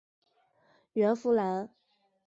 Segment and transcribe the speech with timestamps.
[0.93, 1.69] 阮福澜。